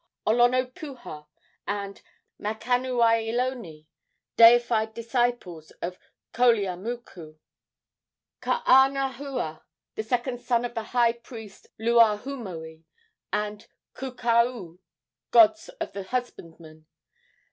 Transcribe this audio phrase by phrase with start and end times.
[0.25, 1.27] Olonopuha
[1.67, 2.01] and
[2.41, 3.85] Makanuiailone,
[4.35, 5.99] deified disciples of
[6.33, 7.37] Koleamoku.
[8.41, 9.61] Kaanahua,
[9.93, 12.83] the second son of the high priest Luahoomoe,
[13.31, 14.79] and Kukaoo,
[15.29, 16.87] gods of the husbandman.